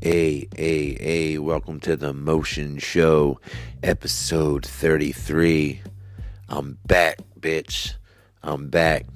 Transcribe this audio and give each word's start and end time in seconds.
Hey, 0.00 0.46
hey, 0.56 0.94
hey, 0.94 1.38
welcome 1.38 1.80
to 1.80 1.96
the 1.96 2.14
Motion 2.14 2.78
Show, 2.78 3.40
episode 3.82 4.64
33. 4.64 5.82
I'm 6.48 6.78
back, 6.86 7.18
bitch. 7.40 7.94
I'm 8.44 8.68
back. 8.68 9.06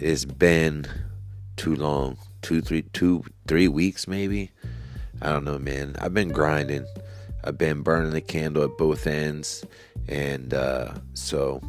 It's 0.00 0.24
been 0.24 0.88
too 1.56 1.76
long. 1.76 2.18
Two, 2.42 2.60
three, 2.60 2.82
two, 2.82 3.22
three 3.46 3.68
weeks, 3.68 4.08
maybe. 4.08 4.50
I 5.22 5.30
don't 5.30 5.44
know, 5.44 5.60
man. 5.60 5.94
I've 6.00 6.12
been 6.12 6.32
grinding. 6.32 6.86
I've 7.44 7.56
been 7.56 7.82
burning 7.82 8.10
the 8.10 8.20
candle 8.20 8.64
at 8.64 8.76
both 8.76 9.06
ends. 9.06 9.64
And 10.08 10.52
uh, 10.52 10.94
so, 11.14 11.62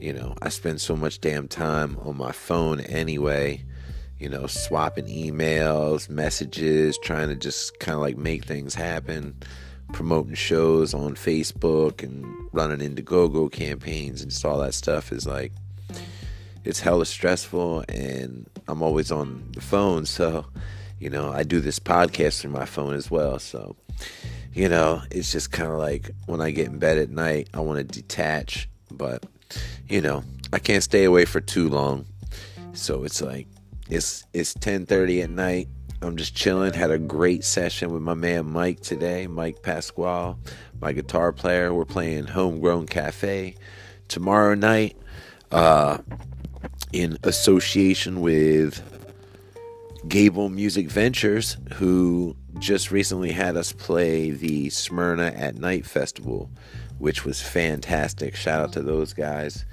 you 0.00 0.12
know, 0.12 0.34
I 0.42 0.48
spend 0.48 0.80
so 0.80 0.96
much 0.96 1.20
damn 1.20 1.46
time 1.46 1.96
on 2.02 2.16
my 2.16 2.32
phone 2.32 2.80
anyway 2.80 3.62
you 4.22 4.28
know, 4.28 4.46
swapping 4.46 5.06
emails, 5.06 6.08
messages, 6.08 6.96
trying 6.98 7.28
to 7.28 7.34
just 7.34 7.80
kind 7.80 7.96
of 7.96 8.02
like 8.02 8.16
make 8.16 8.44
things 8.44 8.72
happen, 8.72 9.34
promoting 9.92 10.34
shows 10.34 10.94
on 10.94 11.16
Facebook 11.16 12.04
and 12.04 12.24
running 12.52 12.88
Indiegogo 12.88 13.50
campaigns 13.50 14.22
and 14.22 14.30
just 14.30 14.44
all 14.44 14.60
that 14.60 14.74
stuff 14.74 15.10
is 15.10 15.26
like, 15.26 15.50
it's 16.62 16.78
hella 16.78 17.04
stressful 17.04 17.84
and 17.88 18.48
I'm 18.68 18.80
always 18.80 19.10
on 19.10 19.50
the 19.54 19.60
phone. 19.60 20.06
So, 20.06 20.46
you 21.00 21.10
know, 21.10 21.32
I 21.32 21.42
do 21.42 21.60
this 21.60 21.80
podcast 21.80 22.40
through 22.40 22.52
my 22.52 22.64
phone 22.64 22.94
as 22.94 23.10
well. 23.10 23.40
So, 23.40 23.74
you 24.54 24.68
know, 24.68 25.02
it's 25.10 25.32
just 25.32 25.50
kind 25.50 25.72
of 25.72 25.78
like 25.78 26.12
when 26.26 26.40
I 26.40 26.52
get 26.52 26.68
in 26.68 26.78
bed 26.78 26.96
at 26.96 27.10
night, 27.10 27.48
I 27.52 27.58
want 27.58 27.78
to 27.78 27.84
detach, 27.84 28.68
but, 28.88 29.26
you 29.88 30.00
know, 30.00 30.22
I 30.52 30.60
can't 30.60 30.84
stay 30.84 31.02
away 31.02 31.24
for 31.24 31.40
too 31.40 31.68
long. 31.68 32.06
So 32.72 33.02
it's 33.02 33.20
like, 33.20 33.48
it's 33.88 34.24
it's 34.32 34.54
10:30 34.54 35.22
at 35.22 35.30
night. 35.30 35.68
I'm 36.00 36.16
just 36.16 36.34
chilling. 36.34 36.72
Had 36.72 36.90
a 36.90 36.98
great 36.98 37.44
session 37.44 37.92
with 37.92 38.02
my 38.02 38.14
man 38.14 38.50
Mike 38.50 38.80
today, 38.80 39.26
Mike 39.26 39.62
Pasquale, 39.62 40.36
my 40.80 40.92
guitar 40.92 41.32
player. 41.32 41.72
We're 41.72 41.84
playing 41.84 42.26
Homegrown 42.26 42.86
Cafe 42.86 43.54
tomorrow 44.08 44.54
night, 44.54 44.96
uh, 45.52 45.98
in 46.92 47.18
association 47.22 48.20
with 48.20 48.82
Gable 50.08 50.48
Music 50.48 50.90
Ventures, 50.90 51.56
who 51.74 52.36
just 52.58 52.90
recently 52.90 53.32
had 53.32 53.56
us 53.56 53.72
play 53.72 54.30
the 54.30 54.70
Smyrna 54.70 55.32
at 55.36 55.56
Night 55.56 55.86
Festival, 55.86 56.50
which 56.98 57.24
was 57.24 57.40
fantastic. 57.40 58.36
Shout 58.36 58.60
out 58.60 58.72
to 58.74 58.82
those 58.82 59.12
guys. 59.12 59.64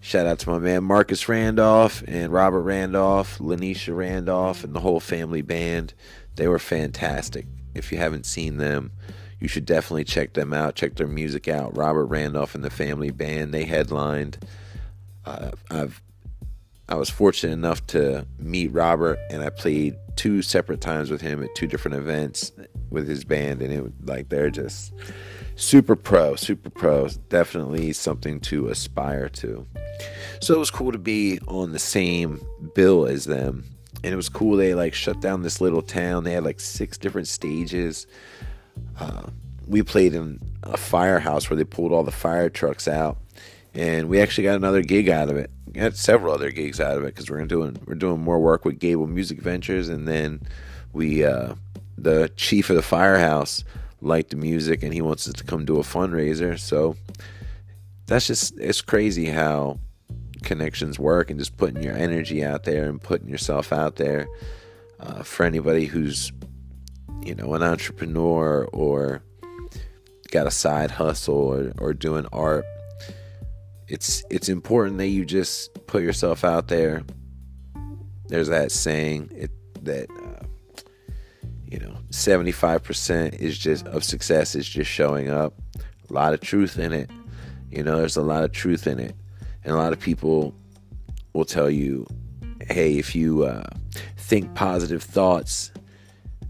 Shout 0.00 0.26
out 0.26 0.38
to 0.40 0.50
my 0.50 0.58
man 0.58 0.84
Marcus 0.84 1.28
Randolph 1.28 2.02
and 2.06 2.32
Robert 2.32 2.62
Randolph, 2.62 3.38
Lenesha 3.38 3.94
Randolph, 3.96 4.64
and 4.64 4.74
the 4.74 4.80
whole 4.80 5.00
family 5.00 5.42
band. 5.42 5.92
They 6.36 6.48
were 6.48 6.58
fantastic. 6.58 7.46
If 7.74 7.90
you 7.92 7.98
haven't 7.98 8.24
seen 8.24 8.58
them, 8.58 8.92
you 9.40 9.48
should 9.48 9.66
definitely 9.66 10.04
check 10.04 10.32
them 10.32 10.52
out. 10.52 10.76
Check 10.76 10.94
their 10.94 11.06
music 11.06 11.48
out. 11.48 11.76
Robert 11.76 12.06
Randolph 12.06 12.54
and 12.54 12.64
the 12.64 12.70
family 12.70 13.10
band. 13.10 13.52
They 13.52 13.64
headlined. 13.64 14.38
Uh, 15.24 15.50
I've 15.70 16.00
I 16.88 16.94
was 16.94 17.10
fortunate 17.10 17.52
enough 17.52 17.86
to 17.88 18.26
meet 18.38 18.68
Robert, 18.68 19.18
and 19.30 19.42
I 19.42 19.50
played 19.50 19.96
two 20.16 20.40
separate 20.42 20.80
times 20.80 21.10
with 21.10 21.20
him 21.20 21.42
at 21.42 21.54
two 21.54 21.66
different 21.66 21.96
events 21.96 22.52
with 22.90 23.06
his 23.06 23.24
band, 23.24 23.60
and 23.60 23.72
it 23.72 23.82
was 23.82 23.92
like 24.04 24.30
they're 24.30 24.50
just 24.50 24.94
super 25.56 25.96
pro, 25.96 26.34
super 26.36 26.70
pro. 26.70 27.08
Definitely 27.28 27.92
something 27.92 28.40
to 28.40 28.68
aspire 28.68 29.28
to. 29.28 29.66
So 30.40 30.54
it 30.54 30.58
was 30.58 30.70
cool 30.70 30.92
to 30.92 30.98
be 30.98 31.38
on 31.46 31.72
the 31.72 31.78
same 31.78 32.40
bill 32.74 33.06
as 33.06 33.26
them. 33.26 33.64
And 34.04 34.12
it 34.12 34.16
was 34.16 34.28
cool 34.28 34.56
they 34.56 34.74
like 34.74 34.94
shut 34.94 35.20
down 35.20 35.42
this 35.42 35.60
little 35.60 35.82
town. 35.82 36.24
They 36.24 36.32
had 36.32 36.44
like 36.44 36.60
six 36.60 36.96
different 36.96 37.26
stages. 37.26 38.06
Uh, 38.98 39.24
we 39.66 39.82
played 39.82 40.14
in 40.14 40.40
a 40.62 40.76
firehouse 40.76 41.50
where 41.50 41.56
they 41.56 41.64
pulled 41.64 41.92
all 41.92 42.04
the 42.04 42.12
fire 42.12 42.48
trucks 42.48 42.86
out, 42.88 43.18
and 43.78 44.08
we 44.08 44.20
actually 44.20 44.42
got 44.42 44.56
another 44.56 44.82
gig 44.82 45.08
out 45.08 45.30
of 45.30 45.36
it. 45.36 45.52
We 45.72 45.78
had 45.78 45.96
several 45.96 46.34
other 46.34 46.50
gigs 46.50 46.80
out 46.80 46.98
of 46.98 47.04
it 47.04 47.14
because 47.14 47.30
we're 47.30 47.44
doing 47.46 47.78
we're 47.86 47.94
doing 47.94 48.20
more 48.20 48.40
work 48.40 48.64
with 48.64 48.80
Gable 48.80 49.06
Music 49.06 49.40
Ventures, 49.40 49.88
and 49.88 50.06
then 50.08 50.42
we 50.92 51.24
uh, 51.24 51.54
the 51.96 52.28
chief 52.34 52.70
of 52.70 52.76
the 52.76 52.82
firehouse 52.82 53.62
liked 54.00 54.30
the 54.30 54.36
music 54.36 54.82
and 54.82 54.92
he 54.92 55.00
wants 55.00 55.28
us 55.28 55.34
to 55.34 55.44
come 55.44 55.64
do 55.64 55.76
a 55.76 55.82
fundraiser. 55.82 56.58
So 56.58 56.96
that's 58.06 58.26
just 58.26 58.58
it's 58.58 58.80
crazy 58.80 59.26
how 59.26 59.78
connections 60.42 60.98
work 60.98 61.30
and 61.30 61.38
just 61.38 61.56
putting 61.56 61.80
your 61.80 61.96
energy 61.96 62.44
out 62.44 62.64
there 62.64 62.88
and 62.88 63.00
putting 63.00 63.28
yourself 63.28 63.72
out 63.72 63.94
there 63.94 64.26
uh, 64.98 65.22
for 65.22 65.46
anybody 65.46 65.86
who's 65.86 66.32
you 67.22 67.36
know 67.36 67.54
an 67.54 67.62
entrepreneur 67.62 68.64
or 68.72 69.22
got 70.32 70.48
a 70.48 70.50
side 70.50 70.90
hustle 70.90 71.36
or, 71.36 71.72
or 71.78 71.94
doing 71.94 72.26
art 72.32 72.64
it's 73.88 74.22
it's 74.30 74.48
important 74.48 74.98
that 74.98 75.08
you 75.08 75.24
just 75.24 75.74
put 75.86 76.02
yourself 76.02 76.44
out 76.44 76.68
there. 76.68 77.02
There's 78.26 78.48
that 78.48 78.70
saying 78.70 79.30
it, 79.34 79.50
that 79.84 80.10
uh, 80.10 80.44
you 81.66 81.78
know 81.78 81.96
75% 82.10 83.34
is 83.40 83.58
just 83.58 83.86
of 83.86 84.04
success 84.04 84.54
is 84.54 84.68
just 84.68 84.90
showing 84.90 85.30
up. 85.30 85.54
A 86.10 86.12
lot 86.12 86.34
of 86.34 86.40
truth 86.40 86.78
in 86.78 86.92
it. 86.92 87.10
You 87.70 87.82
know 87.82 87.96
there's 87.96 88.16
a 88.16 88.22
lot 88.22 88.44
of 88.44 88.52
truth 88.52 88.86
in 88.86 88.98
it. 88.98 89.14
And 89.64 89.74
a 89.74 89.76
lot 89.76 89.92
of 89.92 90.00
people 90.00 90.54
will 91.32 91.44
tell 91.44 91.68
you, 91.68 92.06
hey, 92.70 92.96
if 92.96 93.14
you 93.14 93.44
uh, 93.44 93.68
think 94.16 94.54
positive 94.54 95.02
thoughts, 95.02 95.72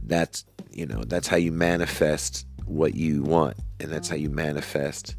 that's 0.05 0.45
you 0.73 0.87
know 0.87 1.03
that's 1.07 1.29
how 1.29 1.37
you 1.37 1.53
manifest 1.53 2.47
what 2.65 2.95
you 2.95 3.23
want, 3.23 3.57
and 3.81 3.91
that's 3.91 4.09
how 4.09 4.17
you 4.17 4.31
manifest 4.31 5.15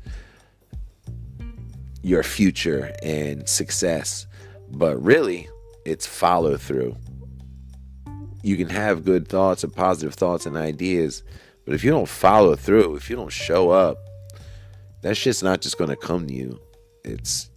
your 2.02 2.24
future 2.24 2.94
and 3.04 3.48
success. 3.48 4.28
But 4.72 5.02
really, 5.02 5.50
it's 5.86 6.06
follow 6.06 6.58
through. 6.58 6.96
You 8.42 8.56
can 8.56 8.70
have 8.70 9.04
good 9.04 9.28
thoughts 9.28 9.64
and 9.64 9.76
positive 9.76 10.14
thoughts 10.14 10.46
and 10.46 10.56
ideas, 10.56 11.24
but 11.66 11.76
if 11.76 11.84
you 11.84 11.92
don't 11.92 12.08
follow 12.08 12.56
through, 12.56 12.96
if 12.96 13.10
you 13.10 13.16
don't 13.16 13.32
show 13.32 13.70
up, 13.70 13.98
that's 15.02 15.22
just 15.22 15.44
not 15.44 15.62
just 15.62 15.78
going 15.78 15.90
to 15.90 15.96
come 15.96 16.28
to 16.28 16.34
you. 16.34 16.60
It's 17.04 17.50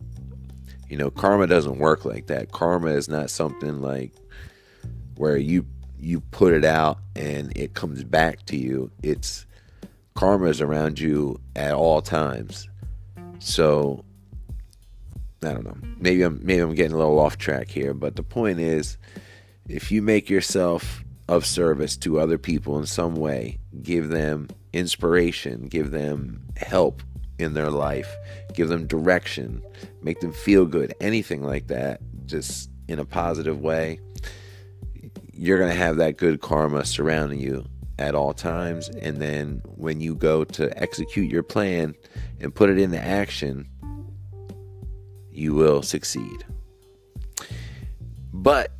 you 0.92 0.98
know, 0.98 1.10
karma 1.10 1.46
doesn't 1.46 1.78
work 1.78 2.04
like 2.04 2.26
that. 2.26 2.52
Karma 2.52 2.88
is 2.88 3.08
not 3.08 3.30
something 3.30 3.80
like 3.80 4.12
where 5.16 5.38
you 5.38 5.64
you 5.98 6.20
put 6.20 6.52
it 6.52 6.66
out 6.66 6.98
and 7.16 7.56
it 7.56 7.72
comes 7.72 8.04
back 8.04 8.44
to 8.46 8.58
you. 8.58 8.90
It's 9.02 9.46
karma 10.14 10.48
is 10.48 10.60
around 10.60 11.00
you 11.00 11.40
at 11.56 11.72
all 11.72 12.02
times. 12.02 12.68
So 13.38 14.04
I 15.44 15.52
don't 15.52 15.64
know. 15.64 15.76
Maybe 15.98 16.22
I'm 16.22 16.40
maybe 16.42 16.60
I'm 16.60 16.74
getting 16.74 16.92
a 16.92 16.98
little 16.98 17.18
off 17.18 17.38
track 17.38 17.68
here, 17.68 17.94
but 17.94 18.16
the 18.16 18.22
point 18.22 18.60
is 18.60 18.96
if 19.68 19.90
you 19.90 20.02
make 20.02 20.30
yourself 20.30 21.04
of 21.28 21.46
service 21.46 21.96
to 21.98 22.20
other 22.20 22.38
people 22.38 22.78
in 22.78 22.86
some 22.86 23.14
way, 23.16 23.58
give 23.82 24.08
them 24.08 24.48
inspiration, 24.72 25.68
give 25.68 25.90
them 25.90 26.44
help, 26.56 27.02
in 27.42 27.54
their 27.54 27.70
life, 27.70 28.16
give 28.54 28.68
them 28.68 28.86
direction, 28.86 29.62
make 30.02 30.20
them 30.20 30.32
feel 30.32 30.64
good, 30.64 30.94
anything 31.00 31.42
like 31.42 31.66
that, 31.68 32.00
just 32.26 32.70
in 32.88 32.98
a 32.98 33.04
positive 33.04 33.60
way, 33.60 34.00
you're 35.32 35.58
going 35.58 35.70
to 35.70 35.76
have 35.76 35.96
that 35.96 36.16
good 36.16 36.40
karma 36.40 36.84
surrounding 36.84 37.40
you 37.40 37.66
at 37.98 38.14
all 38.14 38.32
times. 38.32 38.88
And 38.88 39.18
then 39.18 39.62
when 39.64 40.00
you 40.00 40.14
go 40.14 40.44
to 40.44 40.82
execute 40.82 41.30
your 41.30 41.42
plan 41.42 41.94
and 42.40 42.54
put 42.54 42.70
it 42.70 42.78
into 42.78 42.98
action, 42.98 43.68
you 45.32 45.54
will 45.54 45.82
succeed. 45.82 46.44
But 48.32 48.72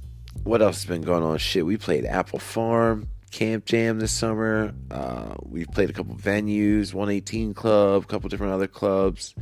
what 0.44 0.62
else 0.62 0.82
has 0.82 0.87
been 0.87 1.02
going 1.02 1.22
on? 1.22 1.38
Shit, 1.38 1.66
we 1.66 1.76
played 1.76 2.04
Apple 2.04 2.38
Farm. 2.38 3.08
Camp 3.32 3.64
Jam 3.64 3.99
this 3.99 4.12
summer. 4.12 4.75
Uh, 4.90 5.34
we've 5.43 5.69
played 5.69 5.88
a 5.88 5.93
couple 5.93 6.14
venues, 6.14 6.93
118 6.93 7.54
Club, 7.54 8.04
a 8.04 8.06
couple 8.06 8.28
different 8.28 8.52
other 8.52 8.66
clubs. 8.66 9.34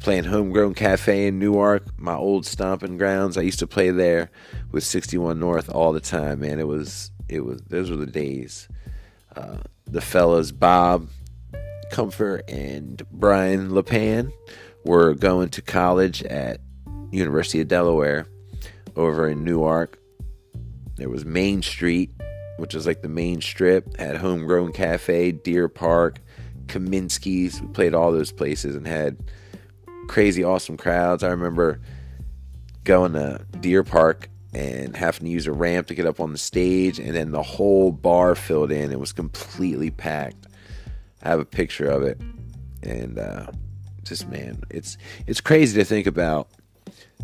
Playing 0.00 0.24
Homegrown 0.24 0.74
Cafe 0.74 1.26
in 1.26 1.38
Newark, 1.38 1.98
my 1.98 2.14
old 2.14 2.44
stomping 2.44 2.98
grounds. 2.98 3.38
I 3.38 3.40
used 3.40 3.58
to 3.60 3.66
play 3.66 3.90
there 3.90 4.30
with 4.70 4.84
61 4.84 5.40
North 5.40 5.70
all 5.70 5.94
the 5.94 6.00
time, 6.00 6.40
man. 6.40 6.60
It 6.60 6.68
was, 6.68 7.10
it 7.28 7.40
was, 7.40 7.62
those 7.62 7.90
were 7.90 7.96
the 7.96 8.06
days. 8.06 8.68
Uh, 9.34 9.58
the 9.86 10.02
fellas, 10.02 10.52
Bob 10.52 11.08
Comfort 11.90 12.48
and 12.50 13.02
Brian 13.10 13.70
LePan, 13.70 14.30
were 14.86 15.14
going 15.14 15.50
to 15.50 15.62
college 15.62 16.22
at 16.22 16.60
University 17.10 17.60
of 17.60 17.68
Delaware 17.68 18.26
over 18.96 19.28
in 19.28 19.44
Newark. 19.44 19.98
There 20.96 21.10
was 21.10 21.24
Main 21.24 21.62
Street 21.62 22.10
which 22.56 22.74
was 22.74 22.86
like 22.86 23.02
the 23.02 23.08
main 23.08 23.40
strip, 23.40 23.96
had 23.98 24.16
Homegrown 24.16 24.72
Cafe, 24.72 25.32
Deer 25.32 25.68
Park, 25.68 26.20
Kaminsky's. 26.66 27.60
We 27.60 27.68
played 27.68 27.94
all 27.94 28.12
those 28.12 28.32
places 28.32 28.74
and 28.74 28.86
had 28.86 29.18
crazy 30.08 30.42
awesome 30.42 30.76
crowds. 30.76 31.22
I 31.22 31.28
remember 31.28 31.80
going 32.84 33.12
to 33.12 33.44
Deer 33.60 33.84
Park 33.84 34.30
and 34.54 34.96
having 34.96 35.26
to 35.26 35.30
use 35.30 35.46
a 35.46 35.52
ramp 35.52 35.88
to 35.88 35.94
get 35.94 36.06
up 36.06 36.18
on 36.18 36.32
the 36.32 36.38
stage, 36.38 36.98
and 36.98 37.14
then 37.14 37.30
the 37.30 37.42
whole 37.42 37.92
bar 37.92 38.34
filled 38.34 38.72
in. 38.72 38.90
It 38.90 39.00
was 39.00 39.12
completely 39.12 39.90
packed. 39.90 40.46
I 41.22 41.28
have 41.28 41.40
a 41.40 41.44
picture 41.44 41.90
of 41.90 42.02
it, 42.02 42.18
and 42.82 43.18
uh, 43.18 43.48
just 44.06 44.28
man, 44.28 44.62
it's 44.70 44.96
it's 45.26 45.40
crazy 45.40 45.78
to 45.78 45.84
think 45.84 46.06
about 46.06 46.48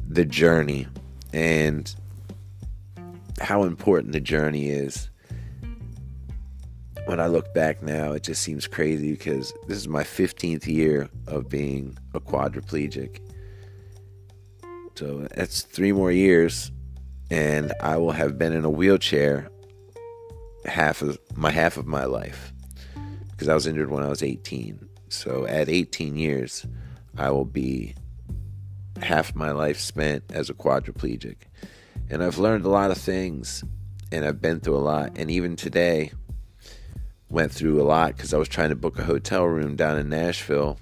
the 0.09 0.25
journey 0.25 0.87
and 1.33 1.95
how 3.41 3.63
important 3.63 4.13
the 4.13 4.21
journey 4.21 4.69
is. 4.69 5.09
When 7.07 7.19
I 7.19 7.27
look 7.27 7.53
back 7.53 7.83
now, 7.83 8.13
it 8.13 8.23
just 8.23 8.43
seems 8.43 8.69
crazy 8.69 9.13
because 9.13 9.53
this 9.67 9.77
is 9.77 9.89
my 9.89 10.05
15th 10.05 10.67
year 10.67 11.09
of 11.27 11.49
being 11.49 11.99
a 12.15 12.21
quadriplegic. 12.21 13.19
So 14.95 15.27
that's 15.35 15.63
three 15.63 15.91
more 15.93 16.13
years, 16.13 16.71
and 17.31 17.73
I 17.81 17.97
will 17.97 18.13
have 18.13 18.39
been 18.39 18.53
in 18.53 18.65
a 18.65 18.71
wheelchair 18.71 19.49
half 20.65 21.03
of 21.03 21.19
my 21.35 21.51
half 21.51 21.77
of 21.77 21.87
my 21.87 22.05
life 22.05 22.53
because 23.31 23.49
I 23.49 23.55
was 23.55 23.67
injured 23.67 23.91
when 23.91 24.05
I 24.05 24.09
was 24.09 24.23
18. 24.23 24.89
So 25.13 25.47
at 25.47 25.69
18 25.69 26.17
years, 26.17 26.67
I 27.17 27.31
will 27.31 27.45
be 27.45 27.95
half 29.01 29.35
my 29.35 29.51
life 29.51 29.79
spent 29.79 30.25
as 30.31 30.49
a 30.49 30.55
quadriplegic. 30.55 31.37
And 32.09 32.23
I've 32.23 32.39
learned 32.39 32.65
a 32.65 32.71
lot 32.71 32.91
of 32.91 32.99
things 32.99 33.63
and 34.11 34.25
I've 34.25 34.41
been 34.41 34.61
through 34.61 34.77
a 34.77 34.79
lot. 34.79 35.13
And 35.17 35.31
even 35.31 35.57
today, 35.57 36.13
went 37.29 37.51
through 37.51 37.81
a 37.81 37.85
lot 37.85 38.15
because 38.15 38.35
I 38.35 38.39
was 38.39 38.49
trying 38.49 38.69
to 38.69 38.77
book 38.77 38.99
a 38.99 39.05
hotel 39.05 39.45
room 39.45 39.75
down 39.75 39.99
in 39.99 40.09
Nashville. 40.09 40.79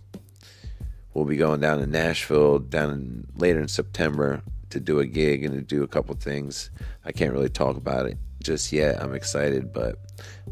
We'll 1.15 1.25
be 1.25 1.37
going 1.37 1.61
down 1.61 1.79
to 1.79 1.87
Nashville 1.87 2.59
down 2.59 2.91
in, 2.91 3.27
later 3.37 3.61
in 3.61 3.69
September 3.69 4.43
to 4.71 4.81
do 4.81 4.99
a 4.99 5.07
gig 5.07 5.45
and 5.45 5.55
to 5.55 5.61
do 5.61 5.83
a 5.83 5.89
couple 5.89 6.15
things. 6.17 6.71
I 7.05 7.13
can't 7.13 7.33
really 7.33 7.49
talk 7.49 7.77
about 7.77 8.07
it 8.07 8.19
just 8.43 8.73
yet. 8.73 9.03
I'm 9.03 9.15
excited, 9.15 9.73
but 9.73 9.97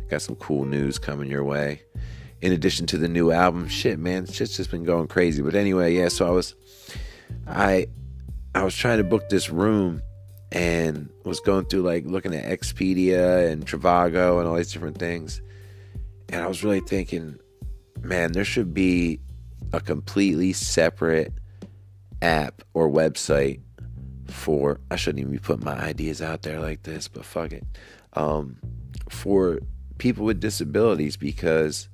got 0.08 0.22
some 0.22 0.36
cool 0.36 0.64
news 0.64 0.98
coming 0.98 1.30
your 1.30 1.44
way. 1.44 1.82
In 2.40 2.52
addition 2.52 2.86
to 2.86 2.98
the 2.98 3.08
new 3.08 3.32
album, 3.32 3.68
shit, 3.68 3.98
man, 3.98 4.26
shit's 4.26 4.56
just 4.56 4.70
been 4.70 4.84
going 4.84 5.08
crazy. 5.08 5.42
But 5.42 5.54
anyway, 5.54 5.94
yeah. 5.94 6.08
So 6.08 6.26
I 6.26 6.30
was, 6.30 6.54
I, 7.46 7.86
I 8.54 8.62
was 8.62 8.76
trying 8.76 8.98
to 8.98 9.04
book 9.04 9.28
this 9.28 9.50
room 9.50 10.02
and 10.52 11.10
was 11.24 11.40
going 11.40 11.66
through 11.66 11.82
like 11.82 12.06
looking 12.06 12.34
at 12.34 12.44
Expedia 12.44 13.50
and 13.50 13.66
Trivago 13.66 14.38
and 14.38 14.48
all 14.48 14.56
these 14.56 14.72
different 14.72 14.98
things. 14.98 15.42
And 16.28 16.42
I 16.42 16.46
was 16.46 16.62
really 16.62 16.80
thinking, 16.80 17.38
man, 18.00 18.32
there 18.32 18.44
should 18.44 18.72
be 18.72 19.20
a 19.72 19.80
completely 19.80 20.52
separate 20.52 21.32
app 22.22 22.62
or 22.74 22.88
website 22.88 23.60
for 24.28 24.80
I 24.90 24.96
shouldn't 24.96 25.20
even 25.20 25.32
be 25.32 25.38
putting 25.38 25.64
my 25.64 25.78
ideas 25.78 26.20
out 26.22 26.42
there 26.42 26.60
like 26.60 26.82
this, 26.82 27.08
but 27.08 27.24
fuck 27.24 27.52
it. 27.52 27.64
Um, 28.12 28.56
for 29.08 29.60
people 29.98 30.24
with 30.24 30.40
disabilities 30.40 31.16
because 31.16 31.88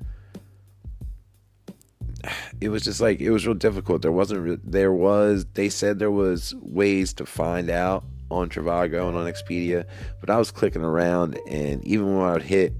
it 2.60 2.68
was 2.68 2.82
just 2.82 3.00
like 3.00 3.20
it 3.20 3.30
was 3.30 3.46
real 3.46 3.54
difficult. 3.54 4.02
There 4.02 4.12
wasn't 4.12 4.70
there 4.70 4.92
was 4.92 5.46
they 5.54 5.68
said 5.68 5.98
there 5.98 6.10
was 6.10 6.54
ways 6.60 7.12
to 7.14 7.26
find 7.26 7.70
out 7.70 8.04
on 8.30 8.48
Trivago 8.48 9.08
and 9.08 9.16
on 9.16 9.26
Expedia, 9.26 9.84
but 10.20 10.30
I 10.30 10.38
was 10.38 10.50
clicking 10.50 10.82
around 10.82 11.38
and 11.48 11.84
even 11.84 12.16
when 12.16 12.26
I 12.26 12.32
would 12.32 12.42
hit 12.42 12.74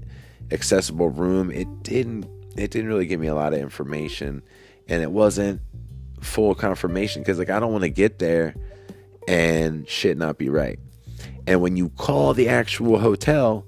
accessible 0.51 1.09
room, 1.09 1.51
it 1.51 1.83
didn't 1.83 2.25
it 2.57 2.71
didn't 2.71 2.87
really 2.87 3.05
give 3.05 3.19
me 3.19 3.27
a 3.27 3.35
lot 3.35 3.53
of 3.53 3.59
information 3.59 4.41
and 4.87 5.01
it 5.03 5.11
wasn't 5.11 5.61
full 6.21 6.55
confirmation 6.55 7.21
because 7.21 7.37
like 7.37 7.49
I 7.49 7.59
don't 7.59 7.71
want 7.71 7.83
to 7.83 7.89
get 7.89 8.19
there 8.19 8.55
and 9.27 9.87
shit 9.87 10.17
not 10.17 10.37
be 10.37 10.49
right. 10.49 10.79
And 11.47 11.61
when 11.61 11.77
you 11.77 11.89
call 11.89 12.33
the 12.33 12.49
actual 12.49 12.99
hotel, 12.99 13.65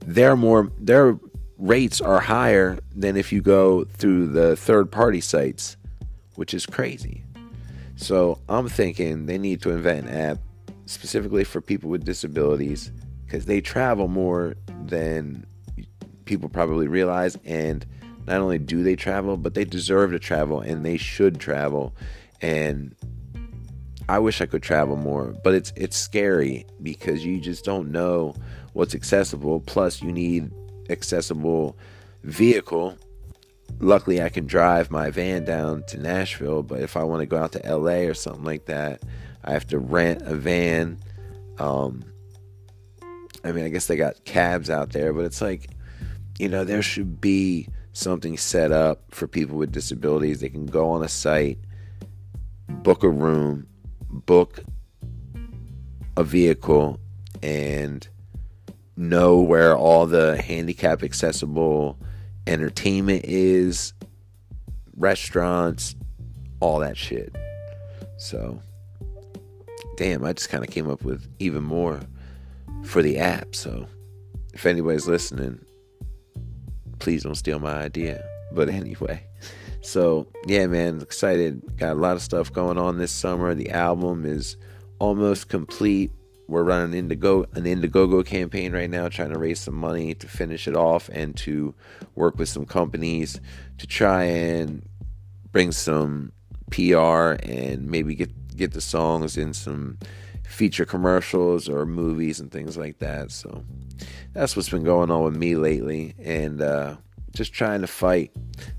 they're 0.00 0.36
more 0.36 0.70
their 0.78 1.18
rates 1.58 2.00
are 2.00 2.20
higher 2.20 2.78
than 2.94 3.16
if 3.16 3.32
you 3.32 3.40
go 3.40 3.84
through 3.84 4.28
the 4.28 4.56
third 4.56 4.90
party 4.90 5.20
sites, 5.20 5.76
which 6.34 6.54
is 6.54 6.66
crazy. 6.66 7.22
So 7.96 8.38
I'm 8.48 8.68
thinking 8.68 9.26
they 9.26 9.38
need 9.38 9.62
to 9.62 9.70
invent 9.70 10.08
an 10.08 10.14
app 10.14 10.38
specifically 10.86 11.44
for 11.44 11.60
people 11.60 11.90
with 11.90 12.04
disabilities 12.04 12.90
because 13.24 13.46
they 13.46 13.60
travel 13.60 14.08
more 14.08 14.54
than 14.86 15.46
people 16.24 16.48
probably 16.48 16.88
realize. 16.88 17.36
And 17.44 17.86
not 18.26 18.40
only 18.40 18.58
do 18.58 18.82
they 18.82 18.96
travel, 18.96 19.36
but 19.36 19.54
they 19.54 19.64
deserve 19.64 20.10
to 20.10 20.18
travel 20.18 20.60
and 20.60 20.84
they 20.84 20.96
should 20.96 21.38
travel. 21.38 21.94
And 22.40 22.94
I 24.08 24.18
wish 24.18 24.40
I 24.40 24.46
could 24.46 24.62
travel 24.62 24.96
more, 24.96 25.34
but 25.42 25.54
it's 25.54 25.72
it's 25.76 25.96
scary 25.96 26.66
because 26.82 27.24
you 27.24 27.40
just 27.40 27.64
don't 27.64 27.90
know 27.90 28.34
what's 28.72 28.94
accessible. 28.94 29.60
Plus, 29.60 30.02
you 30.02 30.12
need 30.12 30.50
accessible 30.90 31.76
vehicle. 32.22 32.96
Luckily, 33.80 34.22
I 34.22 34.28
can 34.28 34.46
drive 34.46 34.90
my 34.90 35.10
van 35.10 35.44
down 35.44 35.84
to 35.88 35.98
Nashville, 35.98 36.62
but 36.62 36.80
if 36.80 36.96
I 36.96 37.02
want 37.02 37.20
to 37.20 37.26
go 37.26 37.36
out 37.36 37.52
to 37.52 37.76
LA 37.76 38.06
or 38.06 38.14
something 38.14 38.44
like 38.44 38.66
that, 38.66 39.02
I 39.44 39.52
have 39.52 39.66
to 39.68 39.78
rent 39.78 40.22
a 40.22 40.34
van. 40.34 40.98
Um, 41.58 42.04
I 43.44 43.52
mean, 43.52 43.64
I 43.64 43.68
guess 43.68 43.86
they 43.86 43.96
got 43.96 44.24
cabs 44.24 44.70
out 44.70 44.92
there, 44.92 45.12
but 45.12 45.24
it's 45.24 45.40
like, 45.40 45.68
you 46.38 46.48
know, 46.48 46.64
there 46.64 46.82
should 46.82 47.20
be 47.20 47.68
something 47.92 48.36
set 48.36 48.72
up 48.72 49.02
for 49.10 49.26
people 49.26 49.56
with 49.56 49.72
disabilities. 49.72 50.40
They 50.40 50.48
can 50.48 50.66
go 50.66 50.90
on 50.90 51.02
a 51.02 51.08
site, 51.08 51.58
book 52.68 53.02
a 53.02 53.08
room, 53.08 53.66
book 54.08 54.60
a 56.16 56.24
vehicle, 56.24 57.00
and 57.42 58.08
know 58.96 59.40
where 59.40 59.76
all 59.76 60.06
the 60.06 60.40
handicap 60.40 61.02
accessible 61.02 61.98
entertainment 62.46 63.24
is, 63.24 63.92
restaurants, 64.96 65.96
all 66.60 66.78
that 66.80 66.96
shit. 66.96 67.34
So, 68.16 68.60
damn, 69.96 70.24
I 70.24 70.32
just 70.32 70.48
kind 70.48 70.64
of 70.64 70.70
came 70.70 70.88
up 70.88 71.02
with 71.02 71.28
even 71.38 71.62
more 71.62 72.00
for 72.84 73.02
the 73.02 73.18
app. 73.18 73.54
So, 73.54 73.86
if 74.52 74.66
anybody's 74.66 75.08
listening, 75.08 75.64
please 76.98 77.24
don't 77.24 77.34
steal 77.34 77.58
my 77.58 77.74
idea. 77.74 78.24
But 78.52 78.68
anyway, 78.68 79.24
so 79.80 80.26
yeah, 80.46 80.66
man, 80.66 81.00
excited. 81.00 81.76
Got 81.76 81.92
a 81.92 82.00
lot 82.00 82.16
of 82.16 82.22
stuff 82.22 82.52
going 82.52 82.78
on 82.78 82.98
this 82.98 83.12
summer. 83.12 83.54
The 83.54 83.70
album 83.70 84.24
is 84.24 84.56
almost 85.00 85.48
complete 85.48 86.12
we're 86.46 86.62
running 86.62 86.96
Indigo 86.96 87.44
an 87.54 87.64
Indiegogo 87.64 88.24
campaign 88.24 88.72
right 88.72 88.90
now, 88.90 89.08
trying 89.08 89.30
to 89.30 89.38
raise 89.38 89.60
some 89.60 89.74
money 89.74 90.14
to 90.14 90.28
finish 90.28 90.68
it 90.68 90.76
off 90.76 91.08
and 91.10 91.36
to 91.38 91.74
work 92.14 92.38
with 92.38 92.48
some 92.48 92.66
companies 92.66 93.40
to 93.78 93.86
try 93.86 94.24
and 94.24 94.86
bring 95.52 95.72
some 95.72 96.32
PR 96.70 97.36
and 97.42 97.90
maybe 97.90 98.14
get 98.14 98.56
get 98.56 98.72
the 98.72 98.80
songs 98.80 99.36
in 99.36 99.52
some 99.52 99.98
feature 100.46 100.84
commercials 100.84 101.68
or 101.68 101.86
movies 101.86 102.38
and 102.38 102.50
things 102.50 102.76
like 102.76 102.98
that. 102.98 103.30
So 103.30 103.64
that's 104.32 104.56
what's 104.56 104.68
been 104.68 104.84
going 104.84 105.10
on 105.10 105.24
with 105.24 105.36
me 105.36 105.56
lately, 105.56 106.14
and 106.22 106.60
uh, 106.60 106.96
just 107.32 107.52
trying 107.52 107.80
to 107.80 107.86
fight, 107.86 108.32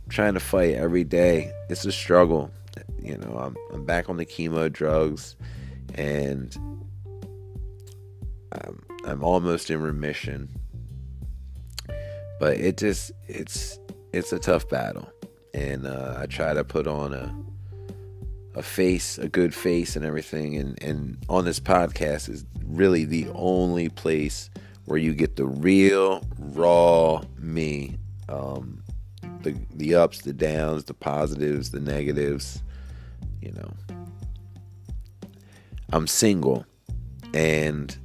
trying 0.10 0.34
to 0.36 0.40
fight 0.40 0.76
every 0.76 1.04
day. 1.04 1.52
It's 1.70 1.86
a 1.86 1.92
struggle. 1.92 2.52
You 3.02 3.18
know, 3.18 3.38
I'm 3.38 3.56
I'm 3.74 3.86
back 3.86 4.10
on 4.10 4.18
the 4.18 4.26
chemo 4.26 4.72
drugs, 4.72 5.36
and 5.94 6.56
I'm, 8.64 8.84
I'm 9.06 9.24
almost 9.24 9.70
in 9.70 9.82
remission. 9.82 10.50
But 12.40 12.58
it 12.58 12.78
just 12.78 13.12
it's 13.28 13.80
it's 14.12 14.34
a 14.34 14.40
tough 14.40 14.68
battle, 14.68 15.10
and 15.54 15.88
uh, 15.88 16.18
I 16.18 16.26
try 16.26 16.54
to 16.54 16.64
put 16.64 16.88
on 16.88 17.14
a 17.14 17.34
a 18.56 18.64
face, 18.64 19.18
a 19.18 19.28
good 19.28 19.54
face, 19.54 19.96
and 19.96 20.06
everything. 20.06 20.58
And 20.58 20.82
and 20.84 21.18
on 21.30 21.46
this 21.46 21.60
podcast 21.60 22.30
is 22.30 22.46
really 22.66 23.06
the 23.06 23.28
only 23.34 23.90
place 23.90 24.50
where 24.86 24.98
you 24.98 25.14
get 25.14 25.36
the 25.36 25.46
real 25.46 26.22
raw 26.38 27.22
me, 27.38 27.98
um, 28.30 28.84
the 29.42 29.56
the 29.74 29.96
ups, 29.96 30.22
the 30.22 30.34
downs, 30.34 30.86
the 30.86 30.94
positives, 30.94 31.72
the 31.72 31.80
negatives. 31.80 32.62
You 33.42 33.52
know, 33.54 33.74
I'm 35.94 36.08
single, 36.08 36.66
and 37.34 37.98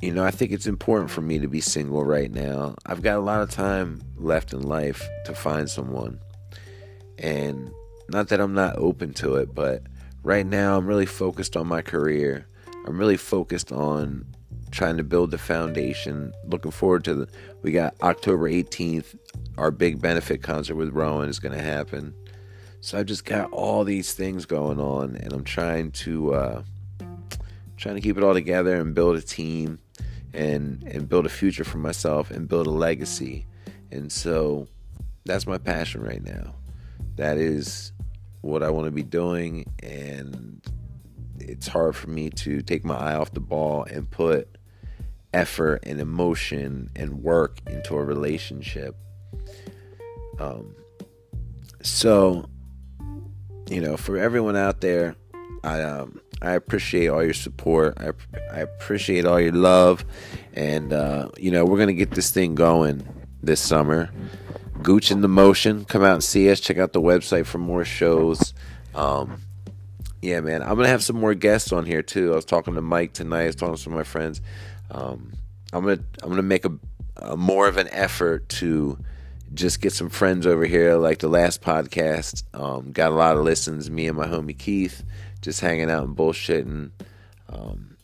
you 0.00 0.12
know, 0.12 0.24
I 0.24 0.30
think 0.30 0.52
it's 0.52 0.66
important 0.66 1.10
for 1.10 1.22
me 1.22 1.38
to 1.38 1.48
be 1.48 1.60
single 1.60 2.04
right 2.04 2.30
now. 2.30 2.74
I've 2.84 3.02
got 3.02 3.16
a 3.16 3.20
lot 3.20 3.40
of 3.40 3.50
time 3.50 4.02
left 4.16 4.52
in 4.52 4.62
life 4.62 5.02
to 5.24 5.34
find 5.34 5.70
someone. 5.70 6.20
And 7.18 7.70
not 8.08 8.28
that 8.28 8.40
I'm 8.40 8.54
not 8.54 8.76
open 8.76 9.14
to 9.14 9.36
it, 9.36 9.54
but 9.54 9.82
right 10.22 10.44
now 10.46 10.76
I'm 10.76 10.86
really 10.86 11.06
focused 11.06 11.56
on 11.56 11.66
my 11.66 11.80
career. 11.80 12.46
I'm 12.86 12.98
really 12.98 13.16
focused 13.16 13.72
on 13.72 14.26
trying 14.70 14.98
to 14.98 15.04
build 15.04 15.30
the 15.30 15.38
foundation. 15.38 16.32
Looking 16.44 16.70
forward 16.72 17.04
to 17.04 17.14
the 17.14 17.28
we 17.62 17.72
got 17.72 17.94
October 18.02 18.50
18th, 18.50 19.16
our 19.56 19.70
big 19.70 20.00
benefit 20.00 20.42
concert 20.42 20.74
with 20.74 20.90
Rowan 20.90 21.30
is 21.30 21.38
going 21.38 21.56
to 21.56 21.62
happen. 21.62 22.14
So 22.82 22.98
I've 22.98 23.06
just 23.06 23.24
got 23.24 23.50
all 23.50 23.82
these 23.82 24.12
things 24.12 24.44
going 24.44 24.78
on 24.78 25.16
and 25.16 25.32
I'm 25.32 25.42
trying 25.44 25.90
to 25.92 26.34
uh 26.34 26.62
trying 27.76 27.96
to 27.96 28.00
keep 28.00 28.16
it 28.16 28.22
all 28.22 28.34
together 28.34 28.76
and 28.76 28.94
build 28.94 29.16
a 29.16 29.22
team 29.22 29.78
and 30.32 30.82
and 30.84 31.08
build 31.08 31.26
a 31.26 31.30
future 31.30 31.64
for 31.64 31.78
myself 31.78 32.30
and 32.30 32.48
build 32.48 32.66
a 32.66 32.70
legacy. 32.70 33.46
And 33.90 34.10
so 34.10 34.68
that's 35.24 35.46
my 35.46 35.58
passion 35.58 36.02
right 36.02 36.22
now. 36.22 36.54
That 37.16 37.38
is 37.38 37.92
what 38.42 38.62
I 38.62 38.70
want 38.70 38.86
to 38.86 38.90
be 38.90 39.02
doing 39.02 39.66
and 39.82 40.60
it's 41.38 41.68
hard 41.68 41.94
for 41.94 42.10
me 42.10 42.30
to 42.30 42.62
take 42.62 42.84
my 42.84 42.96
eye 42.96 43.14
off 43.14 43.32
the 43.32 43.40
ball 43.40 43.84
and 43.84 44.10
put 44.10 44.56
effort 45.32 45.80
and 45.84 46.00
emotion 46.00 46.90
and 46.96 47.22
work 47.22 47.60
into 47.66 47.96
a 47.96 48.04
relationship. 48.04 48.96
Um, 50.38 50.74
so, 51.82 52.48
you 53.68 53.80
know, 53.80 53.96
for 53.96 54.16
everyone 54.16 54.56
out 54.56 54.80
there, 54.80 55.14
I 55.62 55.82
um, 55.82 56.20
I 56.42 56.52
appreciate 56.52 57.08
all 57.08 57.24
your 57.24 57.34
support. 57.34 57.98
I 57.98 58.10
I 58.52 58.60
appreciate 58.60 59.24
all 59.24 59.40
your 59.40 59.52
love, 59.52 60.04
and 60.52 60.92
uh, 60.92 61.30
you 61.38 61.50
know, 61.50 61.64
we're 61.64 61.78
gonna 61.78 61.92
get 61.92 62.10
this 62.10 62.30
thing 62.30 62.54
going 62.54 63.06
this 63.42 63.60
summer. 63.60 64.10
Gooch 64.82 65.10
in 65.10 65.22
the 65.22 65.28
Motion, 65.28 65.84
come 65.84 66.04
out 66.04 66.14
and 66.14 66.24
see 66.24 66.50
us. 66.50 66.60
Check 66.60 66.78
out 66.78 66.92
the 66.92 67.00
website 67.00 67.46
for 67.46 67.58
more 67.58 67.84
shows. 67.84 68.52
Um, 68.94 69.40
yeah, 70.20 70.40
man, 70.40 70.62
I'm 70.62 70.76
gonna 70.76 70.88
have 70.88 71.02
some 71.02 71.16
more 71.16 71.34
guests 71.34 71.72
on 71.72 71.86
here 71.86 72.02
too. 72.02 72.32
I 72.32 72.36
was 72.36 72.44
talking 72.44 72.74
to 72.74 72.82
Mike 72.82 73.12
tonight. 73.12 73.42
I 73.42 73.46
was 73.46 73.56
talking 73.56 73.76
to 73.76 73.80
some 73.80 73.94
of 73.94 73.98
my 73.98 74.04
friends. 74.04 74.40
Um, 74.90 75.32
I'm 75.72 75.84
gonna 75.84 76.00
I'm 76.22 76.28
gonna 76.28 76.42
make 76.42 76.64
a, 76.64 76.72
a, 77.16 77.36
more 77.36 77.66
of 77.66 77.78
an 77.78 77.88
effort 77.92 78.48
to 78.50 78.98
just 79.54 79.80
get 79.80 79.92
some 79.92 80.10
friends 80.10 80.46
over 80.46 80.66
here. 80.66 80.96
Like 80.96 81.20
the 81.20 81.28
last 81.28 81.62
podcast, 81.62 82.42
um, 82.52 82.92
got 82.92 83.10
a 83.10 83.14
lot 83.14 83.36
of 83.36 83.44
listens. 83.44 83.90
Me 83.90 84.06
and 84.06 84.16
my 84.16 84.26
homie 84.26 84.56
Keith 84.56 85.02
just 85.46 85.60
hanging 85.60 85.88
out 85.88 86.02
and 86.02 86.16
bullshitting. 86.16 86.90
Um, 87.48 87.96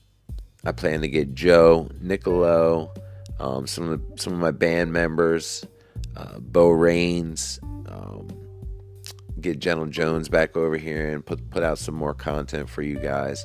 I 0.65 0.71
plan 0.71 1.01
to 1.01 1.09
get 1.09 1.35
Joe 1.35 1.91
Nicolo, 2.01 2.95
um, 3.41 3.67
some 3.67 3.89
of 3.89 4.01
the, 4.01 4.23
some 4.23 4.33
of 4.33 4.39
my 4.39 4.53
band 4.53 4.93
members, 4.93 5.67
uh, 6.17 6.39
Bo 6.39 6.71
Rains, 6.71 7.59
um, 7.89 8.29
get 9.41 9.59
Gentle 9.59 9.87
Jones 9.87 10.29
back 10.29 10.57
over 10.57 10.77
here 10.77 11.11
and 11.11 11.27
put 11.27 11.51
put 11.51 11.65
out 11.65 11.79
some 11.79 11.97
more 11.97 12.15
content 12.15 12.71
for 12.71 12.83
you 12.83 12.97
guys. 13.01 13.45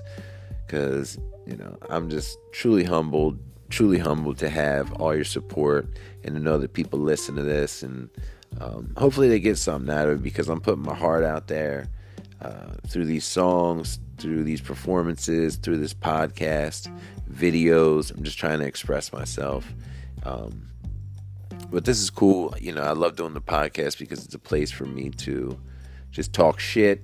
Because 0.68 1.18
you 1.48 1.58
know 1.58 1.76
I'm 1.90 2.08
just 2.08 2.38
truly 2.52 2.84
humbled 2.84 3.40
truly 3.70 3.98
humbled 3.98 4.38
to 4.38 4.50
have 4.50 4.94
all 4.94 5.16
your 5.16 5.26
support 5.26 5.90
and 6.24 6.36
to 6.36 6.40
know 6.40 6.60
that 6.60 6.74
people 6.74 7.00
listen 7.00 7.36
to 7.36 7.44
this. 7.44 7.82
And 7.82 8.12
um, 8.62 8.94
hopefully 8.96 9.28
they 9.28 9.40
get 9.40 9.58
something 9.58 9.92
out 9.94 10.08
of 10.08 10.20
it 10.20 10.24
because 10.24 10.50
I'm 10.50 10.62
putting 10.62 10.84
my 10.84 10.94
heart 10.94 11.24
out 11.24 11.48
there 11.48 11.90
uh, 12.42 12.74
through 12.88 13.06
these 13.06 13.26
songs, 13.26 14.00
through 14.18 14.44
these 14.44 14.62
performances, 14.62 15.56
through 15.58 15.78
this 15.78 15.94
podcast, 15.94 16.94
videos. 17.32 18.16
I'm 18.16 18.24
just 18.24 18.38
trying 18.38 18.60
to 18.60 18.66
express 18.66 19.12
myself. 19.12 19.72
Um, 20.24 20.68
but 21.70 21.86
this 21.86 22.00
is 22.00 22.10
cool. 22.10 22.56
You 22.60 22.74
know, 22.74 22.84
I 22.84 22.92
love 22.92 23.16
doing 23.16 23.34
the 23.34 23.42
podcast 23.42 24.00
because 24.00 24.24
it's 24.24 24.36
a 24.36 24.40
place 24.40 24.72
for 24.72 24.86
me 24.86 25.10
to 25.10 25.60
just 26.12 26.34
talk 26.34 26.60
shit, 26.60 27.04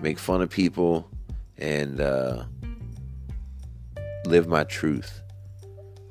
make 0.00 0.18
fun 0.18 0.42
of 0.42 0.50
people, 0.50 1.08
and 1.56 2.00
uh, 2.00 2.44
live 4.26 4.46
my 4.46 4.64
truth 4.64 5.22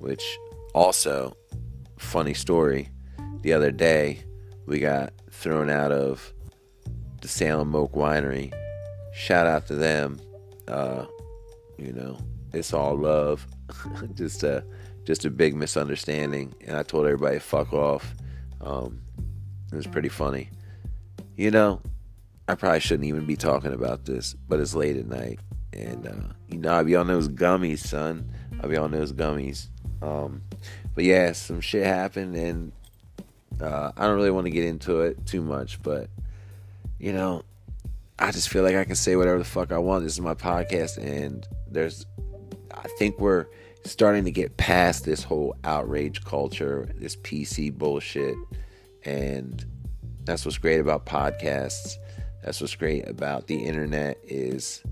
which 0.02 0.40
also 0.74 1.38
funny 1.98 2.34
story 2.34 2.90
the 3.42 3.54
other 3.54 3.72
day 3.72 4.24
we 4.66 4.80
got 4.80 5.14
thrown 5.30 5.70
out 5.70 5.92
of 5.92 6.34
the 7.22 7.28
Salem 7.28 7.76
Oak 7.76 7.94
Winery. 7.94 8.52
Shout 9.14 9.48
out 9.48 9.68
to 9.68 9.76
them. 9.76 10.20
Uh, 10.68 11.06
you 11.78 11.94
know, 11.94 12.18
it's 12.54 12.74
all 12.74 12.98
love. 12.98 13.46
just 14.16 14.44
a 14.44 14.64
just 15.04 15.26
a 15.26 15.30
big 15.30 15.56
misunderstanding, 15.56 16.54
and 16.66 16.78
I 16.78 16.84
told 16.84 17.06
everybody 17.06 17.40
fuck 17.40 17.74
off. 17.74 18.14
Um, 18.62 19.02
it 19.72 19.76
was 19.76 19.88
pretty 19.88 20.10
funny. 20.10 20.50
You 21.36 21.52
know, 21.52 21.82
I 22.48 22.56
probably 22.56 22.80
shouldn't 22.80 23.08
even 23.08 23.26
be 23.26 23.36
talking 23.36 23.74
about 23.74 24.06
this, 24.06 24.34
but 24.34 24.60
it's 24.60 24.76
late 24.76 24.98
at 24.98 25.08
night, 25.08 25.40
and 25.74 26.08
uh, 26.08 26.34
you 26.48 26.58
know 26.58 26.74
I 26.74 26.84
be 26.84 26.96
on 26.96 27.08
those 27.08 27.30
gummies, 27.30 27.80
son. 27.80 28.30
I 28.62 28.68
be 28.68 28.78
on 28.78 28.92
those 28.92 29.14
gummies. 29.14 29.68
Um, 30.02 30.42
but 30.94 31.04
yeah, 31.04 31.32
some 31.32 31.62
shit 31.62 31.86
happened, 31.86 32.36
and 32.36 32.72
uh, 33.60 33.92
I 33.96 34.06
don't 34.06 34.16
really 34.16 34.32
want 34.32 34.46
to 34.46 34.52
get 34.52 34.66
into 34.66 35.02
it 35.02 35.26
too 35.26 35.42
much, 35.42 35.82
but 35.82 36.10
you 37.00 37.14
know, 37.14 37.44
I 38.22 38.30
just 38.30 38.50
feel 38.50 38.62
like 38.62 38.76
I 38.76 38.84
can 38.84 38.96
say 38.96 39.16
whatever 39.16 39.40
the 39.40 39.44
fuck 39.44 39.72
I 39.72 39.80
want. 39.80 40.04
This 40.04 40.14
is 40.14 40.22
my 40.22 40.36
podcast, 40.36 41.00
and 41.00 41.48
there's, 41.68 42.06
I 42.72 42.88
think 43.00 43.20
we're 43.20 43.48
starting 43.84 44.26
to 44.26 44.32
get 44.32 44.58
past 44.58 45.06
this 45.06 45.24
whole 45.24 45.56
outrage 45.64 46.24
culture, 46.24 46.88
this 46.94 47.16
PC 47.16 47.76
bullshit, 47.76 48.36
and 49.06 49.66
that's 50.24 50.46
what's 50.46 50.60
great 50.60 50.80
about 50.80 51.08
podcasts. 51.08 51.96
That's 52.44 52.62
what's 52.62 52.76
great 52.76 53.08
about 53.08 53.48
the 53.48 53.56
internet 53.56 54.20
is 54.24 54.84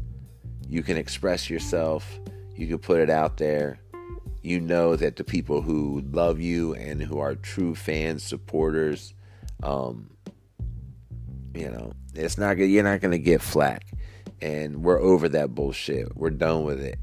you 0.68 0.82
can 0.82 0.98
express 0.98 1.52
yourself, 1.52 2.20
you 2.56 2.66
can 2.66 2.80
put 2.80 3.00
it 3.00 3.12
out 3.12 3.38
there, 3.38 3.80
you 4.42 4.60
know 4.60 4.96
that 4.96 5.18
the 5.18 5.24
people 5.24 5.62
who 5.62 6.02
love 6.12 6.40
you 6.40 6.74
and 6.74 7.00
who 7.00 7.20
are 7.20 7.36
true 7.36 7.76
fans, 7.76 8.24
supporters, 8.24 9.14
um, 9.62 10.10
you 11.54 11.70
know, 11.70 11.94
it's 12.16 12.38
not 12.38 12.56
good. 12.56 12.68
You're 12.68 12.84
not 12.84 13.02
gonna 13.02 13.18
get 13.18 13.42
flack, 13.42 13.86
and 14.42 14.84
we're 14.84 15.00
over 15.00 15.30
that 15.30 15.56
bullshit. 15.56 16.16
We're 16.16 16.30
done 16.30 16.64
with 16.64 16.82
it. 16.82 17.00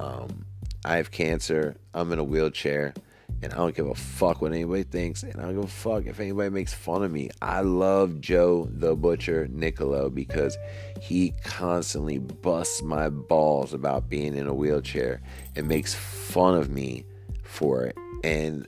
Um, 0.00 0.46
I 0.84 0.96
have 0.96 1.10
cancer. 1.10 1.76
I'm 1.94 2.12
in 2.12 2.18
a 2.18 2.24
wheelchair 2.24 2.94
and 3.42 3.52
I 3.52 3.56
don't 3.56 3.74
give 3.74 3.88
a 3.88 3.94
fuck 3.94 4.40
what 4.40 4.52
anybody 4.52 4.84
thinks, 4.84 5.24
and 5.24 5.36
I 5.36 5.42
don't 5.42 5.54
give 5.54 5.64
a 5.64 5.66
fuck 5.66 6.06
if 6.06 6.20
anybody 6.20 6.48
makes 6.50 6.72
fun 6.72 7.02
of 7.02 7.10
me. 7.10 7.30
I 7.42 7.62
love 7.62 8.20
Joe 8.20 8.68
the 8.70 8.94
Butcher 8.94 9.48
Nicolo 9.50 10.08
because 10.10 10.56
he 11.00 11.34
constantly 11.42 12.18
busts 12.18 12.82
my 12.82 13.08
balls 13.08 13.74
about 13.74 14.08
being 14.08 14.36
in 14.36 14.46
a 14.46 14.54
wheelchair 14.54 15.20
and 15.56 15.66
makes 15.66 15.92
fun 15.92 16.54
of 16.54 16.70
me 16.70 17.04
for 17.42 17.84
it. 17.84 17.96
And 18.22 18.66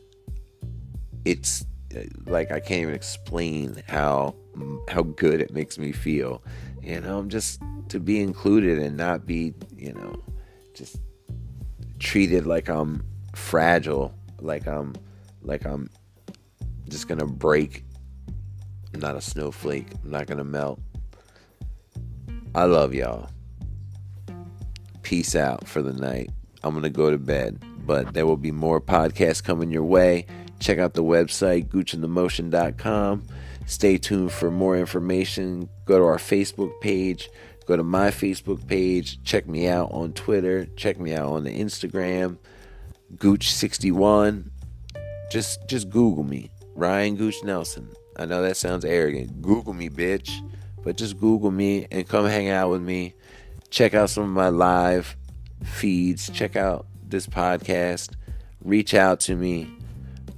it's 1.25 1.65
like 2.27 2.51
I 2.51 2.59
can't 2.59 2.83
even 2.83 2.95
explain 2.95 3.81
how 3.87 4.35
how 4.89 5.03
good 5.03 5.41
it 5.41 5.53
makes 5.53 5.79
me 5.79 5.93
feel. 5.93 6.43
You 6.83 7.01
know, 7.01 7.19
I'm 7.19 7.29
just 7.29 7.61
to 7.89 8.01
be 8.01 8.21
included 8.21 8.79
and 8.79 8.97
not 8.97 9.27
be, 9.27 9.55
you 9.77 9.93
know, 9.93 10.23
just 10.75 11.01
treated 11.99 12.47
like 12.47 12.69
I'm 12.69 13.05
fragile 13.35 14.15
like 14.41 14.67
I'm 14.67 14.95
like 15.43 15.65
I'm 15.65 15.89
just 16.89 17.09
gonna 17.09 17.27
break. 17.27 17.85
I'm 18.93 19.01
not 19.01 19.17
a 19.17 19.21
snowflake. 19.21 19.87
I'm 20.05 20.11
not 20.11 20.27
gonna 20.27 20.45
melt. 20.45 20.81
I 22.55 22.65
love 22.65 22.95
y'all. 22.95 23.29
Peace 25.03 25.35
out 25.35 25.67
for 25.67 25.83
the 25.83 25.93
night. 25.93 26.31
I'm 26.63 26.75
gonna 26.75 26.91
go 26.91 27.11
to 27.11 27.19
bed, 27.19 27.63
but 27.87 28.15
there 28.15 28.27
will 28.27 28.37
be 28.37 28.53
more 28.53 28.81
podcasts 28.81 29.43
coming 29.43 29.71
your 29.71 29.85
way. 29.85 30.27
Check 30.61 30.79
out 30.79 30.95
the 30.95 31.05
website 31.05 31.69
goochinthemotion.com. 31.69 33.27
Stay 33.67 33.97
tuned 33.97 34.33
for 34.33 34.51
more 34.51 34.77
information. 34.77 35.69
Go 35.87 35.99
to 35.99 36.05
our 36.05 36.19
Facebook 36.19 36.81
page. 36.81 37.31
Go 37.67 37.77
to 37.77 37.83
my 37.83 38.11
Facebook 38.11 38.67
page. 38.67 39.23
Check 39.25 39.49
me 39.49 39.67
out 39.69 39.91
on 39.93 40.13
Twitter. 40.13 40.67
Check 40.77 41.01
me 41.01 41.15
out 41.15 41.29
on 41.29 41.45
the 41.45 41.59
Instagram. 41.59 42.37
Gooch61. 43.17 44.51
Just 45.31 45.67
just 45.67 45.89
Google 45.89 46.25
me. 46.25 46.51
Ryan 46.75 47.17
Gooch 47.17 47.43
Nelson. 47.43 47.89
I 48.17 48.27
know 48.27 48.43
that 48.43 48.57
sounds 48.57 48.85
arrogant. 48.85 49.41
Google 49.41 49.73
me, 49.73 49.89
bitch. 49.89 50.31
But 50.83 50.99
just 50.99 51.19
Google 51.19 51.51
me 51.51 51.87
and 51.91 52.07
come 52.07 52.27
hang 52.27 52.51
out 52.51 52.71
with 52.71 52.83
me. 52.83 53.15
Check 53.71 53.95
out 53.95 54.11
some 54.11 54.25
of 54.25 54.31
my 54.31 54.51
live 54.51 55.17
feeds. 55.65 56.29
Check 56.29 56.57
out 56.57 56.87
this 57.09 57.27
podcast. 57.27 58.15
Reach 58.63 58.93
out 58.93 59.21
to 59.21 59.35
me. 59.35 59.71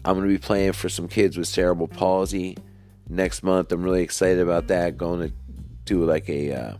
I'm 0.04 0.14
going 0.14 0.28
to 0.28 0.32
be 0.32 0.38
playing 0.38 0.72
for 0.72 0.88
some 0.88 1.08
kids 1.08 1.36
with 1.36 1.48
cerebral 1.48 1.88
palsy 1.88 2.56
next 3.08 3.42
month. 3.42 3.72
I'm 3.72 3.82
really 3.82 4.02
excited 4.02 4.40
about 4.40 4.68
that. 4.68 4.96
Going 4.96 5.28
to 5.28 5.34
do 5.84 6.04
like 6.04 6.28
a 6.28 6.52
uh, 6.52 6.76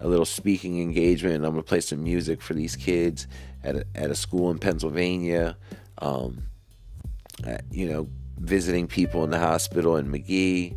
a 0.00 0.08
little 0.08 0.24
speaking 0.24 0.80
engagement. 0.80 1.36
I'm 1.36 1.52
going 1.52 1.56
to 1.56 1.62
play 1.62 1.80
some 1.80 2.02
music 2.02 2.42
for 2.42 2.54
these 2.54 2.76
kids 2.76 3.26
at 3.62 3.76
a, 3.76 3.86
at 3.94 4.10
a 4.10 4.14
school 4.14 4.50
in 4.50 4.58
Pennsylvania. 4.58 5.56
Um, 5.98 6.44
at, 7.42 7.64
you 7.70 7.88
know, 7.88 8.08
visiting 8.38 8.86
people 8.86 9.24
in 9.24 9.30
the 9.30 9.38
hospital 9.38 9.96
in 9.96 10.10
Magee, 10.10 10.76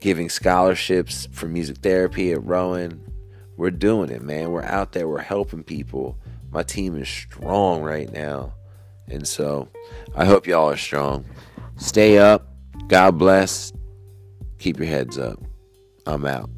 giving 0.00 0.28
scholarships 0.28 1.28
for 1.32 1.46
music 1.46 1.78
therapy 1.78 2.32
at 2.32 2.44
Rowan. 2.44 3.00
We're 3.56 3.70
doing 3.70 4.10
it, 4.10 4.22
man. 4.22 4.50
We're 4.50 4.62
out 4.62 4.92
there. 4.92 5.08
We're 5.08 5.20
helping 5.20 5.62
people. 5.62 6.18
My 6.50 6.62
team 6.62 6.96
is 6.96 7.08
strong 7.08 7.82
right 7.82 8.12
now. 8.12 8.54
And 9.08 9.26
so 9.26 9.68
I 10.14 10.24
hope 10.24 10.46
y'all 10.46 10.70
are 10.70 10.76
strong. 10.76 11.24
Stay 11.76 12.18
up. 12.18 12.53
God 12.94 13.18
bless. 13.18 13.72
Keep 14.60 14.78
your 14.78 14.86
heads 14.86 15.18
up. 15.18 15.40
I'm 16.06 16.24
out. 16.24 16.48